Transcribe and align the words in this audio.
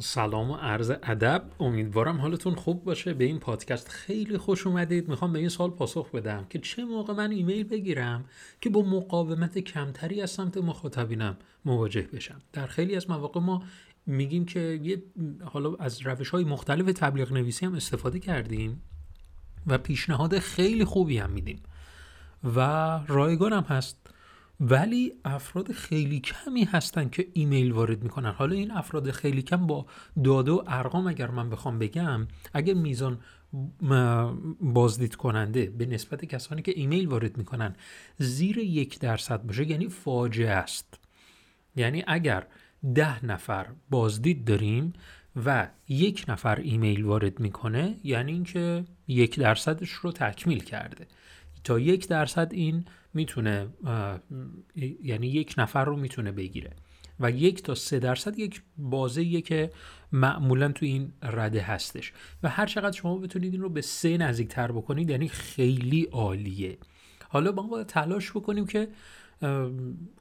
سلام 0.00 0.50
و 0.50 0.54
عرض 0.54 0.90
ادب. 0.90 1.44
امیدوارم 1.60 2.20
حالتون 2.20 2.54
خوب 2.54 2.84
باشه. 2.84 3.14
به 3.14 3.24
این 3.24 3.38
پادکست 3.38 3.88
خیلی 3.88 4.38
خوش 4.38 4.66
اومدید. 4.66 5.08
می‌خوام 5.08 5.32
به 5.32 5.38
این 5.38 5.48
سال 5.48 5.70
پاسخ 5.70 6.10
بدم 6.10 6.46
که 6.50 6.58
چه 6.58 6.84
موقع 6.84 7.12
من 7.14 7.30
ایمیل 7.30 7.64
بگیرم 7.64 8.24
که 8.60 8.70
با 8.70 8.82
مقاومت 8.82 9.58
کمتری 9.58 10.22
از 10.22 10.30
سمت 10.30 10.56
مخاطبینم 10.56 11.36
مواجه 11.64 12.02
بشم؟ 12.12 12.40
در 12.52 12.66
خیلی 12.66 12.96
از 12.96 13.10
مواقع 13.10 13.40
ما 13.40 13.62
میگیم 14.06 14.44
که 14.44 14.80
یه 14.82 15.02
حالا 15.44 15.74
از 15.74 16.06
روش 16.06 16.30
های 16.30 16.44
مختلف 16.44 16.92
تبلیغ 16.92 17.32
نویسی 17.32 17.66
هم 17.66 17.74
استفاده 17.74 18.18
کردیم 18.18 18.82
و 19.66 19.78
پیشنهاد 19.78 20.38
خیلی 20.38 20.84
خوبی 20.84 21.18
هم 21.18 21.30
میدیم. 21.30 21.62
و 22.56 22.60
رایگان 23.06 23.52
هم 23.52 23.62
هست. 23.62 24.10
ولی 24.60 25.12
افراد 25.24 25.72
خیلی 25.72 26.20
کمی 26.20 26.64
هستن 26.64 27.08
که 27.08 27.28
ایمیل 27.32 27.72
وارد 27.72 28.02
می‌کنن. 28.02 28.30
حالا 28.30 28.54
این 28.54 28.70
افراد 28.70 29.10
خیلی 29.10 29.42
کم 29.42 29.66
با 29.66 29.86
داده 30.24 30.52
و 30.52 30.62
ارقام 30.66 31.06
اگر 31.06 31.30
من 31.30 31.50
بخوام 31.50 31.78
بگم 31.78 32.28
اگر 32.54 32.74
میزان 32.74 33.18
بازدید 34.60 35.14
کننده 35.14 35.70
به 35.70 35.86
نسبت 35.86 36.24
کسانی 36.24 36.62
که 36.62 36.72
ایمیل 36.76 37.06
وارد 37.06 37.36
می‌کنن 37.36 37.76
زیر 38.18 38.58
یک 38.58 38.98
درصد 38.98 39.42
باشه 39.42 39.70
یعنی 39.70 39.88
فاجعه 39.88 40.50
است. 40.50 40.98
یعنی 41.76 42.04
اگر 42.06 42.46
ده 42.94 43.26
نفر 43.26 43.66
بازدید 43.90 44.44
داریم 44.44 44.92
و 45.46 45.68
یک 45.88 46.24
نفر 46.28 46.56
ایمیل 46.56 47.04
وارد 47.04 47.40
می‌کنه 47.40 47.96
یعنی 48.04 48.32
اینکه 48.32 48.84
یک 49.08 49.38
درصدش 49.38 49.90
رو 49.90 50.12
تکمیل 50.12 50.64
کرده. 50.64 51.06
تا 51.64 51.78
یک 51.78 52.08
درصد 52.08 52.48
این 52.52 52.84
می‌تونه 53.18 53.68
یعنی 55.02 55.26
یک 55.26 55.54
نفر 55.58 55.84
رو 55.84 55.96
می‌تونه 55.96 56.32
بگیره. 56.32 56.70
و 57.20 57.30
یک 57.30 57.62
تا 57.62 57.74
سه 57.74 57.98
درصد 57.98 58.38
یک 58.38 58.62
بازه 58.76 59.40
که 59.40 59.70
معمولا 60.12 60.72
تو 60.72 60.86
این 60.86 61.12
رده 61.22 61.60
هستش. 61.60 62.12
و 62.42 62.48
هر 62.48 62.66
چقدر 62.66 62.96
شما 62.96 63.18
بتونید 63.18 63.52
این 63.52 63.62
رو 63.62 63.68
به 63.68 63.80
سه 63.80 64.16
نزدیک 64.18 64.48
تر 64.48 64.72
بکنید 64.72 65.10
یعنی 65.10 65.28
خیلی 65.28 66.04
عالیه. 66.12 66.78
حالا 67.28 67.52
ما 67.52 67.62
باید 67.62 67.86
تلاش 67.86 68.30
بکنیم 68.30 68.66
که 68.66 68.88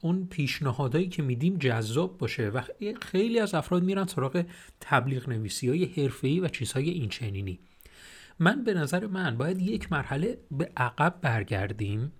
اون 0.01 0.27
پیشنهادهایی 0.29 1.09
که 1.09 1.23
میدیم 1.23 1.57
جذاب 1.57 2.17
باشه. 2.17 2.49
و 2.49 2.61
خیلی 3.01 3.39
از 3.39 3.53
افراد 3.53 3.83
میرن 3.83 4.05
سراغ 4.05 4.45
تبلیغ 4.81 5.29
نویسی 5.29 5.69
های 5.69 5.85
حرفه‌ای 5.85 6.39
و 6.39 6.47
چیزهای 6.47 6.89
این 6.89 7.09
چنینی 7.09 7.59
من 8.39 8.63
به 8.63 8.73
نظر 8.73 9.07
من 9.07 9.37
باید 9.37 9.61
یک 9.61 9.91
مرحله 9.91 10.37
به 10.51 10.71
عقب 10.77 11.15
برگردیم. 11.21 12.11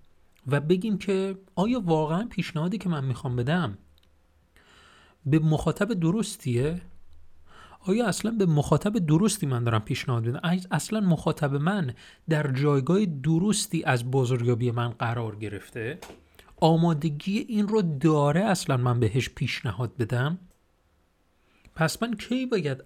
و 0.48 0.60
بگیم 0.60 0.98
که 0.98 1.38
آیا 1.54 1.80
واقعا 1.80 2.26
پیشنهادی 2.30 2.78
که 2.78 2.88
من 2.88 3.04
می‌خوام 3.04 3.36
بدم 3.36 3.78
به 5.26 5.38
مخاطب 5.38 5.92
درستیه؟ 5.94 6.80
آیا 7.86 8.06
اصلا 8.06 8.30
به 8.30 8.46
مخاطب 8.46 8.98
درستی 8.98 9.46
من 9.46 9.64
دارم 9.64 9.80
پیشنهاد 9.80 10.26
میدم؟ 10.26 10.40
اصلا 10.70 11.00
مخاطب 11.00 11.54
من 11.54 11.94
در 12.28 12.52
جایگاه 12.52 13.04
درستی 13.06 13.84
از 13.84 14.10
بزرگیابی 14.10 14.70
من 14.70 14.88
قرار 14.88 15.36
گرفته؟ 15.36 15.98
آمادگی 16.60 17.38
این 17.38 17.68
رو 17.68 17.82
داره 17.82 18.40
اصلا 18.40 18.76
من 18.76 19.00
بهش 19.00 19.28
پیشنهاد 19.28 19.96
بدم؟ 19.96 20.38
پس 21.78 22.02
من 22.02 22.14
کی 22.14 22.46
باید 22.46 22.84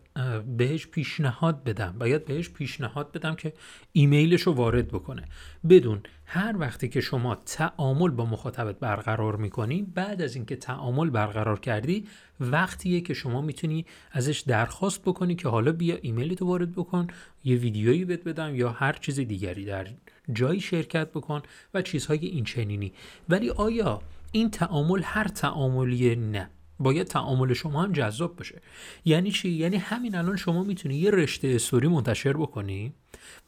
بهش 0.56 0.86
پیشنهاد 0.86 1.64
بدم؟ 1.64 1.94
باید 1.98 2.24
بهش 2.24 2.50
پیشنهاد 2.50 3.12
بدم 3.12 3.34
که 3.34 3.52
ایمیلش 3.92 4.42
رو 4.42 4.52
وارد 4.52 4.88
بکنه. 4.88 5.24
بدون 5.68 6.00
هر 6.26 6.54
وقتی 6.58 6.88
که 6.88 7.00
شما 7.00 7.34
تعامل 7.34 8.10
با 8.10 8.26
مخاطبت 8.26 8.78
برقرار 8.78 9.36
می‌کنی 9.36 9.82
بعد 9.82 10.22
از 10.22 10.34
اینکه 10.34 10.56
تعامل 10.56 11.10
برقرار 11.10 11.60
کردی 11.60 12.04
وقتیه 12.40 13.00
که 13.00 13.14
شما 13.14 13.40
می‌تونی 13.40 13.86
ازش 14.12 14.40
درخواست 14.40 15.02
بکنی 15.02 15.34
که 15.34 15.48
حالا 15.48 15.72
بیا 15.72 15.98
ایمیل 16.02 16.34
تو 16.34 16.46
وارد 16.46 16.72
بکن 16.72 17.06
یه 17.44 17.56
ویدیویی 17.56 18.04
بهت 18.04 18.24
بدم 18.24 18.54
یا 18.54 18.70
هر 18.72 18.92
چیز 18.92 19.20
دیگری 19.20 19.64
در 19.64 19.86
جایی 20.32 20.60
شرکت 20.60 21.08
بکن 21.10 21.42
و 21.74 21.82
چیزهای 21.82 22.26
این 22.26 22.44
چنینی 22.44 22.92
ولی 23.28 23.50
آیا 23.50 24.02
این 24.32 24.50
تعامل 24.50 25.00
هر 25.04 25.28
تعاملیه؟ 25.28 26.14
نه. 26.14 26.50
باید 26.82 27.06
تعامل 27.06 27.52
شما 27.52 27.82
هم 27.82 27.92
جذاب 27.92 28.36
باشه. 28.36 28.60
یعنی 29.04 29.30
چی؟ 29.30 29.48
یعنی 29.50 29.76
همین 29.76 30.14
الان 30.14 30.36
شما 30.36 30.62
می‌تونی 30.62 30.96
یه 30.96 31.10
رشته 31.10 31.48
استوری 31.48 31.88
منتشر 31.88 32.32
بکنی 32.32 32.92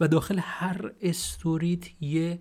و 0.01 0.09
داخل 0.09 0.39
هر 0.43 0.93
استوریت 1.03 2.03
یه 2.03 2.39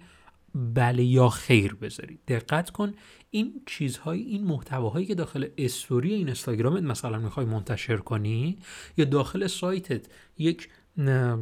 بله 0.55 1.03
یا 1.03 1.29
خیر 1.29 1.75
بذاری. 1.75 2.19
دقت 2.27 2.69
کن 2.69 2.93
این 3.29 3.61
چیزهای 3.65 4.21
این 4.21 4.43
محتواهایی 4.43 5.05
که 5.05 5.15
داخل 5.15 5.47
استوری 5.57 6.13
این 6.13 6.27
اینستاگرامت 6.27 6.83
مثلا 6.83 7.19
می‌خوای 7.19 7.45
منتشر 7.45 7.97
کنی 7.97 8.57
یا 8.97 9.05
داخل 9.05 9.47
سایتت 9.47 10.05
یک 10.37 10.69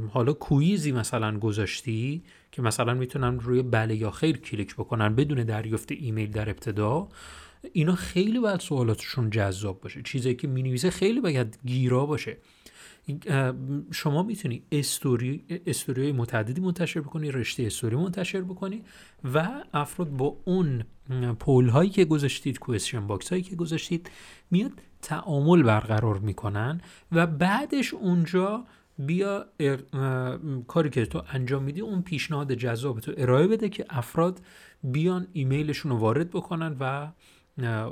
حالا 0.09 0.33
quiz 0.33 0.80
ی 0.80 0.91
مثلا 0.91 1.39
گذاشتی 1.39 2.23
که 2.51 2.61
مثلا 2.61 2.93
می‌تونن 2.93 3.39
روی 3.39 3.61
بله 3.61 3.95
یا 3.95 4.11
خیر 4.11 4.37
کلیک 4.37 4.75
بکنن 4.75 5.15
بدون 5.15 5.43
دریافت 5.43 5.91
ایمیل 5.91 6.31
در 6.31 6.49
ابتدا 6.49 7.07
اینا 7.73 7.95
خیلی 7.95 8.39
باید 8.39 8.59
سوالاتشون 8.59 9.29
جذاب 9.29 9.81
باشه. 9.81 10.01
چیزی 10.01 10.35
که 10.35 10.47
می‌نویسه 10.47 10.89
خیلی 10.89 11.21
باید 11.21 11.59
گیرا 11.65 12.05
باشه. 12.05 12.37
شما 13.91 14.23
می‌تونی 14.23 14.63
story 14.71 15.43
story 15.65 16.11
متعددی 16.11 16.61
منتشر 16.61 17.01
بکنی 17.01 17.31
رشته 17.31 17.63
استوری 17.63 17.95
منتشر 17.95 18.41
بکنی 18.41 18.83
و 19.33 19.63
افراد 19.73 20.09
با 20.09 20.37
اون 20.45 20.83
poll 21.39 21.69
هایی 21.69 21.89
که 21.89 22.05
گذاشتید 22.05 22.59
question 22.59 23.07
box 23.07 23.29
هایی 23.29 23.41
که 23.41 23.55
گذاشتید 23.55 24.11
میاد 24.51 24.71
تعامل 25.01 25.63
برقرار 25.63 26.17
می‌کنن 26.17 26.81
و 27.11 27.27
بعدش 27.27 27.93
اونجا 27.93 28.65
بیا 28.97 29.45
کاری 30.67 30.89
که 30.89 31.05
تو 31.05 31.23
انجام 31.33 31.63
میدی 31.63 31.81
اون 31.81 32.01
پیشنهاد 32.01 32.53
جذاب 32.53 32.99
تو 32.99 33.13
ارائه 33.17 33.47
بده 33.47 33.69
که 33.69 33.85
افراد 33.89 34.39
بیان 34.83 35.27
ایمیلشون 35.33 35.91
رو 35.91 35.97
وارد 35.97 36.29
بکنن 36.29 36.75
و 36.79 37.11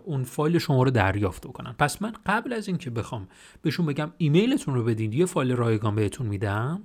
اون 0.05 0.23
فایل 0.23 0.57
شما 0.57 0.83
رو 0.83 0.91
دریافت 0.91 1.47
کنن 1.47 1.75
پس 1.79 2.01
من 2.01 2.13
قبل 2.25 2.53
از 2.53 2.67
اینکه 2.67 2.89
بخوام 2.89 3.27
بهشون 3.61 3.85
بگم 3.85 4.11
ایمیلتون 4.17 4.75
رو 4.75 4.83
بدین 4.83 5.13
یه 5.13 5.25
فایل 5.25 5.55
رایگان 5.55 5.95
بهتون 5.95 6.27
میدم. 6.27 6.83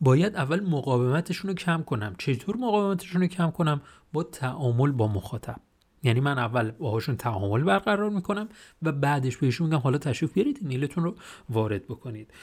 باید 0.00 0.36
اول 0.36 0.60
مقاومتشون 0.60 1.48
رو 1.48 1.54
کم 1.54 1.82
کنم. 1.82 2.14
چطور 2.18 2.56
مقاومتشون 2.56 3.20
رو 3.20 3.26
کم 3.26 3.50
کنم؟ 3.50 3.80
با 4.12 4.22
تعامل 4.22 4.90
با 4.90 5.08
مخاطب. 5.08 5.60
یعنی 6.02 6.20
من 6.20 6.38
اول 6.38 6.70
باهاشون 6.70 7.16
تعامل 7.16 7.62
برقرار 7.62 8.10
می‌کنم 8.10 8.48
و 8.82 8.92
بعدش 8.92 9.36
بهشون 9.36 9.66
میگم 9.66 9.78
حالا 9.78 9.98
تشریف 9.98 10.32
بیارید 10.32 10.58
ایمیلتون 10.60 11.04
رو 11.04 11.14
وارد 11.48 11.84
بکنید. 11.84 12.34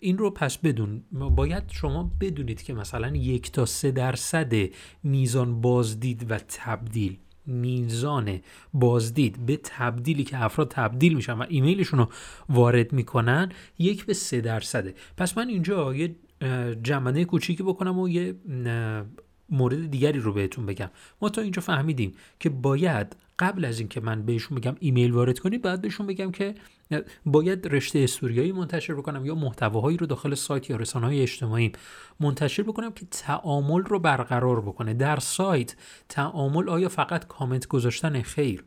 این 0.00 0.18
رو 0.18 0.30
پس 0.30 0.58
بدون. 0.58 1.02
باید 1.12 1.62
شما 1.70 2.10
بدونید 2.20 2.62
که 2.62 2.74
مثلا 2.74 3.16
یک 3.16 3.52
تا 3.52 3.66
سه 3.66 3.90
درصد 3.90 4.52
میزان 5.02 5.60
بازدید 5.60 6.30
و 6.30 6.38
تبدیل 6.38 7.18
میزان 7.46 8.40
بازدید 8.74 9.46
به 9.46 9.60
تبدیلی 9.64 10.24
که 10.24 10.44
افراد 10.44 10.68
تبدیل 10.70 11.14
میشن 11.14 11.32
و 11.32 11.46
ایمیلشون 11.48 11.98
رو 11.98 12.08
وارد 12.48 12.92
می‌کنن 12.92 13.52
یک 13.78 14.06
به 14.06 14.14
سه 14.14 14.40
درصده. 14.40 14.94
پس 15.16 15.38
من 15.38 15.48
اینجا 15.48 15.94
یه 15.94 16.16
جمعنه 16.82 17.24
کوچیکی 17.24 17.62
بکنم 17.62 17.98
و 17.98 18.08
یه 18.08 18.34
مورد 19.50 19.90
دیگری 19.90 20.18
رو 20.18 20.32
بهتون 20.32 20.66
بگم. 20.66 20.90
ما 21.22 21.28
تا 21.28 21.40
اینجا 21.40 21.62
فهمیدیم 21.62 22.12
که 22.40 22.50
باید 22.50 23.16
قبل 23.42 23.64
از 23.64 23.78
اینکه 23.78 24.00
من 24.00 24.22
بهشون 24.22 24.58
بگم 24.58 24.76
ایمیل 24.80 25.12
وارد 25.12 25.38
کنید 25.38 25.62
باید 25.62 25.80
بهشون 25.80 26.06
بگم 26.06 26.30
که 26.30 26.54
باید 27.26 27.66
رشته 27.66 27.98
استوریایی 27.98 28.52
منتشر 28.52 28.94
بکنم 28.94 29.26
یا 29.26 29.34
محتواهایی 29.34 29.96
رو 29.96 30.06
داخل 30.06 30.34
سایت 30.34 30.70
یا 30.70 30.76
رسانه 30.76 31.06
های 31.06 31.22
اجتماعی 31.22 31.72
منتشر 32.20 32.62
بکنم 32.62 32.92
که 32.92 33.06
تعامل 33.10 33.82
رو 33.82 33.98
برقرار 33.98 34.60
بکنه. 34.60 34.94
در 34.94 35.18
سایت 35.18 35.76
تعامل 36.08 36.68
آیا 36.68 36.88
فقط 36.88 37.26
کامنت 37.26 37.66
گذاشتن 37.66 38.22
خیر؟ 38.22 38.64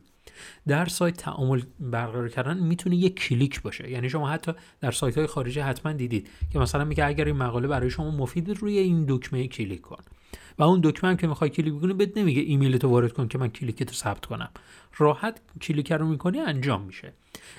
در 0.66 0.86
سایت 0.86 1.16
تعامل 1.16 1.62
برقرار 1.80 2.28
کردن 2.28 2.58
می‌تونه 2.58 2.96
یک 2.96 3.14
کلیک 3.14 3.62
باشه. 3.62 3.90
یعنی 3.90 4.10
شما 4.10 4.28
حتی 4.28 4.52
در 4.80 4.90
سایت 4.90 5.18
های 5.18 5.26
خارجی 5.26 5.60
حتما 5.60 5.92
دیدید 5.92 6.28
که 6.52 6.58
مثلا 6.58 6.84
میگه 6.84 7.06
اگر 7.06 7.24
این 7.24 7.36
مقاله 7.36 7.68
برای 7.68 7.90
شما 7.90 8.10
مفید 8.10 8.50
روی 8.50 8.78
این 8.78 9.04
دکمه 9.08 9.48
کلیک 9.48 9.80
کن. 9.80 10.02
و 10.58 10.62
اون 10.62 10.80
دکمه 10.84 11.10
هم 11.10 11.16
که 11.16 11.26
می‌خوای 11.26 11.50
کلیک 11.50 11.74
بکنی 11.74 11.92
بهت 11.92 12.18
نمیگه 12.18 12.40
ایمیل 12.40 12.76
تو 12.76 12.88
وارد 12.88 13.12
کن 13.12 13.28
که 13.28 13.38
من 13.38 13.48
کلیکت 13.48 13.88
رو 13.88 13.94
ثبت 13.94 14.26
کنم. 14.26 14.50
راحت 14.96 15.40
کلیک 15.62 15.92
رو 15.92 16.06
می‌کنی 16.06 16.40
انجام 16.40 16.82
میشه. 16.82 17.12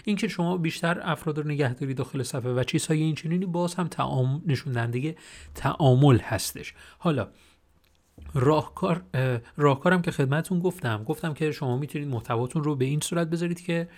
اینکه 0.03 0.27
شما 0.27 0.57
بیشتر 0.57 0.99
افراد 1.03 1.37
رو 1.37 1.47
نگه 1.47 1.73
داری 1.73 1.93
داخل 1.93 2.23
صفحه 2.23 2.51
و 2.51 2.63
چیزهای 2.63 3.01
این 3.01 3.15
چنینی 3.15 3.45
باز 3.45 3.75
هم 3.75 3.87
تعامل 3.87 4.39
نشون 4.45 4.91
دیگه 4.91 5.15
تعامل 5.55 6.17
هستش. 6.17 6.73
حالا 6.99 7.27
راهکار 8.33 9.03
راهکارم 9.57 10.01
که 10.01 10.11
خدمتون 10.11 10.59
گفتم. 10.59 11.03
گفتم 11.03 11.33
که 11.33 11.51
شما 11.51 11.77
می‌تونید 11.77 12.07
محتواتون 12.07 12.63
رو 12.63 12.75
به 12.75 12.85
این 12.85 12.99
صورت 12.99 13.27
بذارید 13.27 13.61
که 13.61 13.89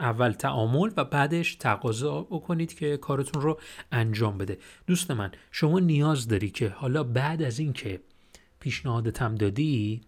اول 0.00 0.32
تعامل 0.32 0.90
و 0.96 1.04
بعدش 1.04 1.54
تقاضا 1.54 2.22
بکنید 2.22 2.74
که 2.74 2.96
کارتون 2.96 3.42
رو 3.42 3.60
انجام 3.92 4.38
بده. 4.38 4.58
دوست 4.86 5.10
من 5.10 5.32
شما 5.50 5.78
نیاز 5.78 6.28
داری 6.28 6.50
که 6.50 6.68
حالا 6.68 7.04
بعد 7.04 7.42
از 7.42 7.58
اینکه 7.58 8.00
پیشنهادتم 8.60 9.34
دادی 9.34 10.00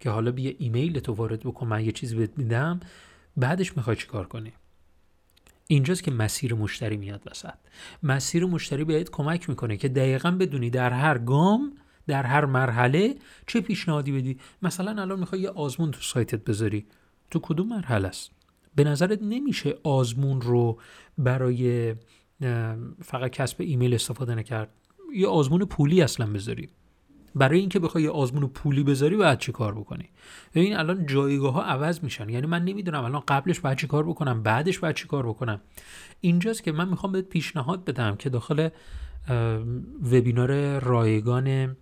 که 0.00 0.10
حالا 0.10 0.30
بیا 0.32 0.52
ایمیل 0.58 1.00
تو 1.00 1.12
وارد 1.12 1.40
بکن 1.40 1.66
من 1.66 1.84
یه 1.84 1.92
چیزی 1.92 2.16
بهت 2.16 2.30
میدم 2.36 2.80
بعدش 3.36 3.76
می‌خوای 3.76 3.96
چیکار 3.96 4.26
کنی؟ 4.26 4.52
اینجاست 5.66 6.02
که 6.02 6.10
مسیر 6.10 6.54
مشتری 6.54 6.96
میاد 6.96 7.22
وسط. 7.30 7.54
مسیر 8.02 8.44
مشتری 8.44 8.84
بهت 8.84 9.10
کمک 9.10 9.48
می‌کنه 9.48 9.76
که 9.76 9.88
دقیقا 9.88 10.30
بدونی 10.30 10.70
در 10.70 10.90
هر 10.90 11.18
گام 11.18 11.72
در 12.08 12.22
هر 12.22 12.44
مرحله 12.44 13.14
چه 13.46 13.60
پیشنهادی 13.60 14.12
بدی؟ 14.12 14.38
مثلا 14.62 15.02
الان 15.02 15.20
می‌خوای 15.20 15.40
یه 15.40 15.50
آزمون 15.50 15.90
تو 15.90 16.00
سایتت 16.00 16.44
بذاری. 16.44 16.86
تو 17.30 17.38
کدوم 17.38 17.68
مرحله 17.68 18.08
است؟ 18.08 18.30
به 18.74 18.84
نظرت 18.84 19.22
نمیشه 19.22 19.74
آزمون 19.82 20.40
رو 20.40 20.78
برای 21.18 21.94
فقط 23.02 23.30
کسب 23.30 23.56
ایمیل 23.60 23.94
استفاده 23.94 24.34
نکرد؟ 24.34 24.68
یه 25.14 25.26
آزمون 25.26 25.64
پولی 25.64 26.02
اصلا 26.02 26.26
بذاری. 26.26 26.68
برای 27.34 27.60
اینکه 27.60 27.78
بخوای 27.78 28.04
یه 28.04 28.10
آزمون 28.10 28.46
پولی 28.46 28.82
بذاری 28.82 29.16
باید 29.16 29.38
چی 29.38 29.52
کار 29.52 29.74
بکنی؟ 29.74 30.08
ببین 30.54 30.76
الان 30.76 31.06
جایگاه 31.06 31.52
ها 31.52 31.62
عوض 31.62 32.04
میشن. 32.04 32.28
یعنی 32.28 32.46
من 32.46 32.64
نمی‌دونم 32.64 33.04
الان 33.04 33.22
قبلش 33.28 33.60
باید 33.60 33.78
چی 33.78 33.86
کار 33.86 34.04
بکنم 34.04 34.42
بعدش 34.42 34.78
باید 34.78 34.96
چی 34.96 35.08
کار 35.08 35.26
بکنم. 35.26 35.60
اینجاست 36.20 36.62
که 36.62 36.72
من 36.72 36.88
می‌خوام 36.88 37.12
بهت 37.12 37.24
پیشنهاد 37.24 37.84
بدم 37.84 38.16
که 38.16 38.30
داخل 38.30 38.68
وبینار 40.02 40.78
رایگان 40.78 41.76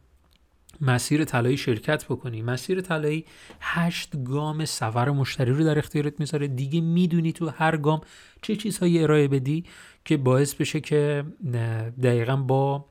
مسیر 0.80 1.24
طلایی 1.24 1.56
شرکت 1.56 2.04
بکنی. 2.04 2.42
مسیر 2.42 2.80
طلایی 2.80 3.24
هشت 3.60 4.24
گام 4.24 4.64
سفر 4.64 5.10
مشتری 5.10 5.52
رو 5.52 5.64
در 5.64 5.78
اختیارت 5.78 6.20
می‌ذاره. 6.20 6.48
دیگه 6.48 6.80
می‌دونی 6.80 7.32
تو 7.32 7.48
هر 7.48 7.76
گام 7.76 8.00
چه 8.42 8.56
چیزهایی 8.56 9.02
ارائه 9.02 9.28
بدی 9.28 9.64
که 10.04 10.16
باعث 10.16 10.54
بشه 10.54 10.80
که 10.80 11.24
دقیقا 12.02 12.36
با 12.36 12.84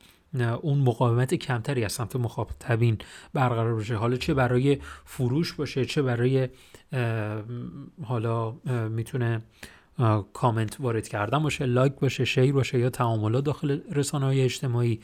اون 0.61 0.79
مقاومت 0.79 1.33
کمتری 1.33 1.85
از 1.85 1.91
سمت 1.91 2.15
مخاطبین 2.15 2.97
برقرار 3.33 3.75
بشه. 3.75 3.95
حالا 3.95 4.17
چه 4.17 4.33
برای 4.33 4.77
فروش 5.05 5.53
باشه 5.53 5.85
چه 5.85 6.01
برای 6.01 6.49
حالا 8.03 8.51
می‌تونه 8.89 9.41
کامنت 10.33 10.77
وارد 10.79 11.07
کردن 11.07 11.43
باشه 11.43 11.65
لایک 11.65 11.93
باشه 11.93 12.25
شیر 12.25 12.53
باشه 12.53 12.79
یا 12.79 12.89
تعاملات 12.89 13.43
داخل 13.43 13.79
رسانه 13.91 14.25
های 14.25 14.41
اجتماعی. 14.41 14.99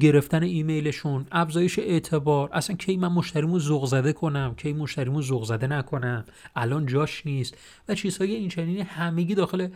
گرفتن 0.00 0.42
ایمیلشون 0.42 1.26
افزایش 1.32 1.78
اعتبار. 1.78 2.50
اصلا 2.52 2.76
کی 2.76 2.96
من 2.96 3.08
مشتریمو 3.08 3.58
ذوق 3.58 3.86
زده 3.86 4.12
کنم 4.12 4.54
کی 4.56 4.72
مشتریمو 4.72 5.22
ذوق 5.22 5.44
زده 5.44 5.66
نکنم؟ 5.66 6.24
الان 6.56 6.86
جاش 6.86 7.26
نیست. 7.26 7.56
و 7.88 7.94
چیزهای 7.94 8.34
این 8.34 8.48
چنینی 8.48 8.80
همگی 8.80 9.34
داخل 9.34 9.68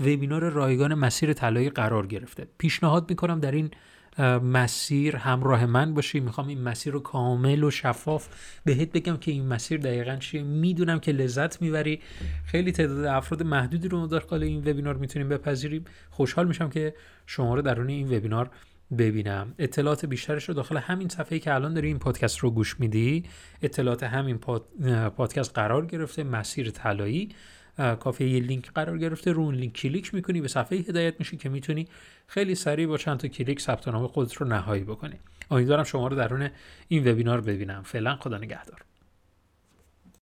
وبینار 0.00 0.48
رایگان 0.48 0.94
مسیر 0.94 1.32
طلایی 1.32 1.70
قرار 1.70 2.06
گرفته. 2.06 2.46
پیشنهاد 2.58 3.10
می‌کنم 3.10 3.40
در 3.40 3.52
این 3.52 3.70
مسیر 4.42 5.16
همراه 5.16 5.66
من 5.66 5.94
باشی. 5.94 6.20
می‌خوام 6.20 6.48
این 6.48 6.62
مسیر 6.62 6.92
رو 6.92 7.00
کامل 7.00 7.64
و 7.64 7.70
شفاف 7.70 8.28
بهت 8.64 8.92
بگم 8.92 9.16
که 9.16 9.30
این 9.30 9.46
مسیر 9.46 9.80
دقیقا 9.80 10.16
چیه. 10.16 10.42
می‌دونم 10.42 10.98
که 10.98 11.12
لذت 11.12 11.62
می‌بری. 11.62 12.00
خیلی 12.46 12.72
تعداد 12.72 13.04
افراد 13.04 13.42
محدودی 13.42 13.88
رو 13.88 14.06
داخل 14.06 14.42
این 14.42 14.58
وبینار 14.58 14.96
می‌تونیم 14.96 15.28
بپذیریم. 15.28 15.84
خوشحال 16.10 16.48
میشم 16.48 16.68
که 16.68 16.94
شما 17.26 17.54
رو 17.54 17.62
درون 17.62 17.88
این 17.88 18.16
وبینار 18.16 18.50
ببینم. 18.98 19.54
اطلاعات 19.58 20.06
بیشترش 20.06 20.44
رو 20.44 20.54
داخل 20.54 20.76
همین 20.76 21.08
صفحه 21.08 21.38
که 21.38 21.54
الان 21.54 21.74
داری 21.74 21.86
این 21.86 21.98
پادکست 21.98 22.38
رو 22.38 22.50
گوش 22.50 22.80
میدی 22.80 23.24
اطلاعات 23.62 24.02
همین 24.02 24.38
پادکست 25.16 25.54
قرار 25.54 25.86
گرفته 25.86 26.24
مسیر 26.24 26.70
طلایی. 26.70 27.28
کافی 28.00 28.24
یه 28.24 28.40
لینک 28.40 28.72
قرار 28.72 28.98
گرفته. 28.98 29.32
رو 29.32 29.42
اون 29.42 29.54
لینک 29.54 29.72
کلیک 29.72 30.14
می‌کنی 30.14 30.40
به 30.40 30.48
صفحه 30.48 30.78
هدایت 30.78 31.14
میشی 31.18 31.36
که 31.36 31.48
می‌تونی 31.48 31.88
خیلی 32.26 32.54
سریع 32.54 32.86
با 32.86 32.98
چند 32.98 33.18
تا 33.18 33.28
کلیک 33.28 33.60
ثبت 33.60 33.88
نام 33.88 34.06
خودت 34.06 34.34
رو 34.34 34.46
نهایی 34.46 34.84
بکنی. 34.84 35.16
امیدوارم 35.50 35.84
شما 35.84 36.08
رو 36.08 36.16
درون 36.16 36.50
این 36.88 37.08
وبینار 37.08 37.40
ببینم. 37.40 37.82
فعلا 37.82 38.16
خدا 38.16 38.38
نگهدار. 38.38 38.80